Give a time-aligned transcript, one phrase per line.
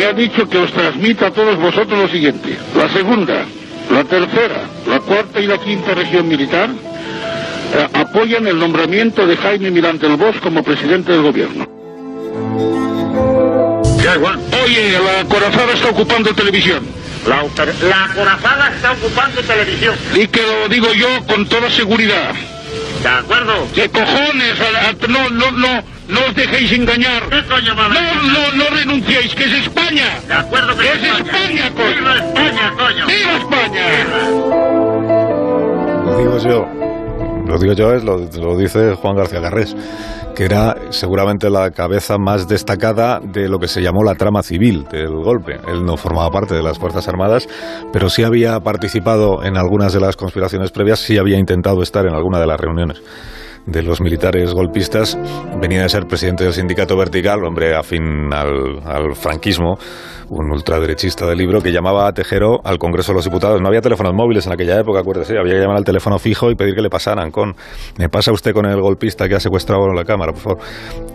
[0.00, 2.56] me ha dicho que os transmita a todos vosotros lo siguiente.
[2.74, 3.44] La segunda,
[3.90, 9.70] la tercera, la cuarta y la quinta región militar eh, apoyan el nombramiento de Jaime
[9.70, 11.66] Mirante del Bosch como presidente del gobierno.
[14.02, 14.40] Ya igual.
[14.64, 16.82] Oye, la corazada está ocupando televisión.
[17.26, 19.94] La, la corazada está ocupando televisión.
[20.14, 22.32] Y que lo digo yo con toda seguridad.
[23.02, 23.68] ¿De acuerdo?
[23.74, 24.54] ¿Qué cojones?
[25.08, 27.22] No, no, no, no os dejéis engañar.
[27.28, 30.20] ¿Qué coño va a No, no, no renunciéis, que es España.
[30.26, 31.96] De acuerdo que es España, coño.
[31.96, 33.06] ¡Viva España, coño!
[33.06, 33.84] ¡Viva España!
[36.04, 36.66] Lo digo yo.
[37.46, 39.74] Lo digo yo, es lo, lo dice Juan García Carrés,
[40.36, 44.84] que era seguramente la cabeza más destacada de lo que se llamó la trama civil
[44.84, 45.58] del golpe.
[45.66, 47.48] Él no formaba parte de las Fuerzas Armadas,
[47.92, 52.14] pero sí había participado en algunas de las conspiraciones previas, sí había intentado estar en
[52.14, 53.02] alguna de las reuniones
[53.66, 55.18] de los militares golpistas.
[55.60, 59.78] Venía de ser presidente del sindicato vertical, hombre afín al, al franquismo,
[60.28, 63.60] un ultraderechista del libro que llamaba a Tejero al Congreso de los Diputados.
[63.60, 66.54] No había teléfonos móviles en aquella época, acuérdese, había que llamar al teléfono fijo y
[66.54, 67.54] pedir que le pasaran con
[67.98, 70.58] me pasa usted con el golpista que ha secuestrado la cámara, por favor.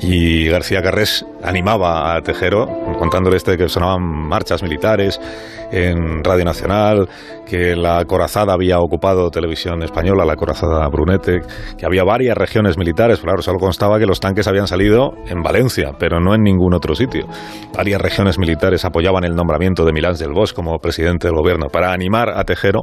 [0.00, 2.66] Y García Carrés animaba a Tejero
[2.98, 5.20] contándole este que sonaban marchas militares
[5.74, 7.08] en Radio Nacional,
[7.44, 11.40] que la corazada había ocupado televisión española, la corazada Brunete,
[11.76, 15.92] que había varias regiones militares, claro, solo constaba que los tanques habían salido en Valencia,
[15.98, 17.26] pero no en ningún otro sitio.
[17.76, 21.92] Varias regiones militares apoyaban el nombramiento de Milán del Bosch como presidente del gobierno para
[21.92, 22.82] animar a Tejero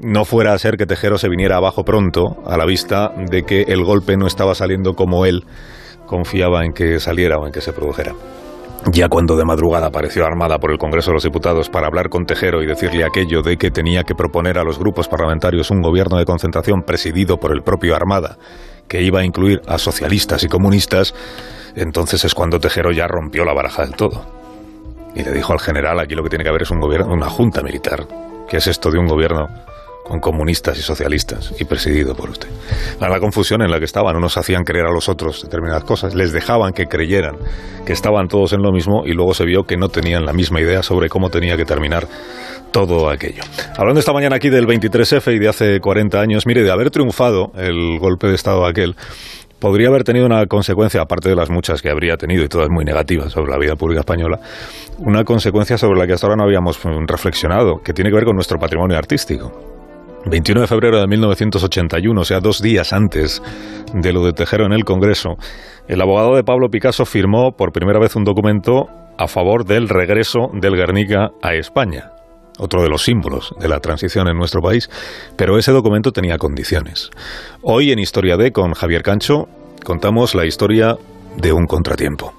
[0.00, 3.62] no fuera a ser que Tejero se viniera abajo pronto a la vista de que
[3.62, 5.44] el golpe no estaba saliendo como él
[6.06, 8.14] confiaba en que saliera o en que se produjera.
[8.86, 12.24] Ya cuando de madrugada apareció armada por el Congreso de los Diputados para hablar con
[12.24, 16.16] Tejero y decirle aquello de que tenía que proponer a los grupos parlamentarios un gobierno
[16.16, 18.38] de concentración presidido por el propio Armada,
[18.86, 21.14] que iba a incluir a socialistas y comunistas,
[21.74, 24.24] entonces es cuando Tejero ya rompió la baraja del todo.
[25.14, 27.28] Y le dijo al general, aquí lo que tiene que haber es un gobierno, una
[27.28, 28.06] junta militar.
[28.48, 29.48] ¿Qué es esto de un gobierno
[30.08, 32.48] con comunistas y socialistas y presidido por usted.
[33.00, 36.32] La, confusión en la que estaban, unos hacían creer a los otros determinadas cosas, les
[36.32, 37.36] dejaban que creyeran
[37.84, 40.60] que estaban todos en lo mismo y luego se vio que no tenían la misma
[40.60, 42.06] idea sobre cómo tenía que terminar
[42.70, 43.42] todo aquello.
[43.76, 47.52] Hablando esta mañana aquí del 23F y de hace 40 años, mire, de haber triunfado
[47.56, 48.94] el golpe de Estado aquel,
[49.58, 52.84] podría haber tenido una consecuencia, aparte de las muchas que habría tenido, y todas muy
[52.84, 54.38] negativas sobre la vida pública española,
[54.98, 58.34] una consecuencia sobre la que hasta ahora no habíamos reflexionado, que tiene que ver con
[58.34, 59.77] nuestro patrimonio artístico.
[60.26, 63.42] 21 de febrero de 1981, o sea, dos días antes
[63.94, 65.36] de lo de Tejero en el Congreso,
[65.86, 68.86] el abogado de Pablo Picasso firmó por primera vez un documento
[69.16, 72.10] a favor del regreso del Guernica a España,
[72.58, 74.90] otro de los símbolos de la transición en nuestro país,
[75.36, 77.10] pero ese documento tenía condiciones.
[77.62, 79.48] Hoy en Historia D con Javier Cancho
[79.84, 80.96] contamos la historia
[81.36, 82.34] de un contratiempo.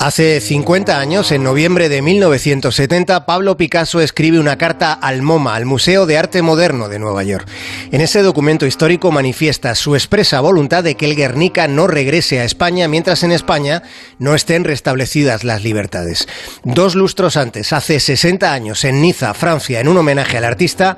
[0.00, 5.66] Hace 50 años, en noviembre de 1970, Pablo Picasso escribe una carta al MoMA, al
[5.66, 7.46] Museo de Arte Moderno de Nueva York.
[7.92, 12.44] En ese documento histórico manifiesta su expresa voluntad de que el Guernica no regrese a
[12.44, 13.82] España mientras en España
[14.18, 16.26] no estén restablecidas las libertades.
[16.64, 20.96] Dos lustros antes, hace 60 años, en Niza, Francia, en un homenaje al artista,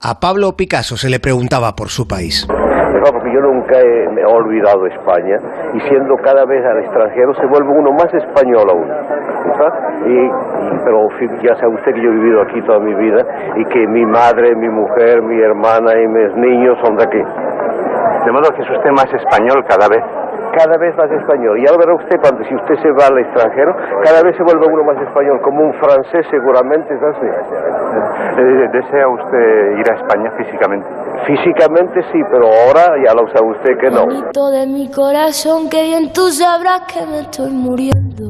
[0.00, 2.48] a Pablo Picasso se le preguntaba por su país.
[3.12, 5.38] Porque yo nunca he, olvidado España
[5.74, 8.88] y siendo cada vez al extranjero se vuelve uno más español aún.
[10.06, 10.30] Y, y-
[10.84, 11.08] pero
[11.42, 13.24] ya sabe usted que yo he vivido aquí toda mi vida
[13.56, 17.22] y que mi madre, mi mujer, mi hermana y mis niños son de aquí.
[18.24, 20.02] De modo que es usted más español cada vez.
[20.56, 21.58] Cada vez más español.
[21.58, 23.74] Y ahora verá usted cuando si usted se va al extranjero,
[24.04, 27.26] cada vez se vuelve uno más español, como un francés seguramente es así.
[27.26, 30.86] Eh, ¿Desea usted ir a España físicamente?
[31.26, 34.04] Físicamente sí, pero ahora ya lo sabe usted que no.
[34.06, 38.26] Bonito de mi corazón, que bien tú sabrás que me estoy muriendo.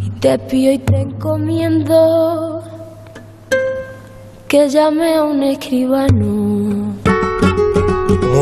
[0.00, 2.60] Y te pido y te encomiendo
[4.48, 6.73] que llame a un escribano.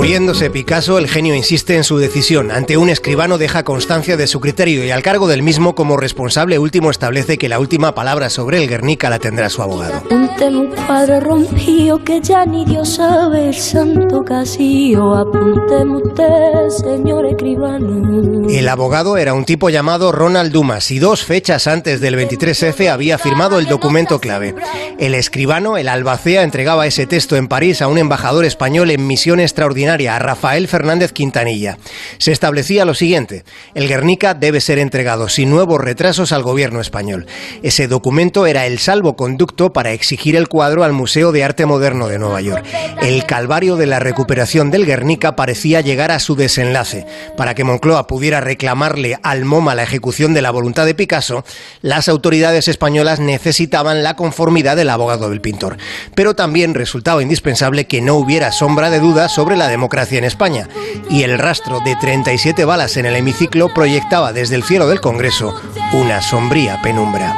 [0.03, 2.51] Muriéndose Picasso, el genio insiste en su decisión.
[2.51, 6.59] Ante un escribano deja constancia de su criterio y al cargo del mismo como responsable
[6.59, 9.99] último establece que la última palabra sobre el Guernica la tendrá su abogado.
[9.99, 15.15] Apúnteme un cuadro rompido que ya ni Dios sabe el santo casillo.
[15.15, 18.49] Apúnteme usted, señor escribano.
[18.51, 23.19] El abogado era un tipo llamado Ronald Dumas y dos fechas antes del 23F había
[23.19, 24.57] firmado el documento clave.
[24.99, 29.39] El escribano, el albacea, entregaba ese texto en París a un embajador español en misión
[29.39, 31.79] extraordinaria a Rafael Fernández Quintanilla.
[32.19, 33.44] Se establecía lo siguiente,
[33.75, 37.27] el Guernica debe ser entregado sin nuevos retrasos al gobierno español.
[37.62, 42.19] Ese documento era el salvoconducto para exigir el cuadro al Museo de Arte Moderno de
[42.19, 42.65] Nueva York.
[43.03, 47.06] El calvario de la recuperación del Guernica parecía llegar a su desenlace.
[47.37, 51.44] Para que Moncloa pudiera reclamarle al MoMA la ejecución de la voluntad de Picasso,
[51.83, 55.77] las autoridades españolas necesitaban la conformidad del abogado del pintor.
[56.15, 60.69] Pero también resultaba indispensable que no hubiera sombra de duda sobre la democracia en España.
[61.11, 65.61] Y el rastro de 37 balas en el hemiciclo proyectaba desde el cielo del Congreso
[65.93, 67.37] una sombría penumbra.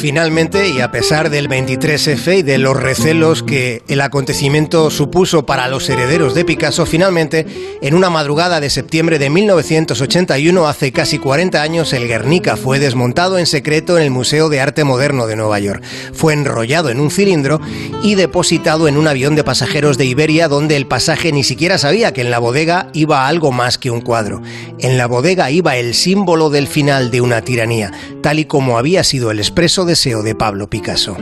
[0.00, 5.68] Finalmente, y a pesar del 23F y de los recelos que el acontecimiento supuso para
[5.68, 7.46] los herederos de Picasso, finalmente,
[7.82, 13.36] en una madrugada de septiembre de 1981, hace casi 40 años, el Guernica fue desmontado
[13.38, 15.82] en secreto en el Museo de Arte Moderno de Nueva York.
[16.14, 17.60] Fue enrollado en un cilindro
[18.02, 22.14] y depositado en un avión de pasajeros de Iberia donde el pasaje ni siquiera sabía
[22.14, 24.40] que en la bodega iba algo más que un cuadro.
[24.78, 27.92] En la bodega iba el símbolo del final de una tiranía,
[28.22, 31.16] tal y como había sido el expreso deseo de Pablo Picasso.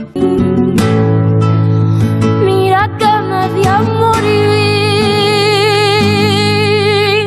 [2.45, 4.08] Mira que me dio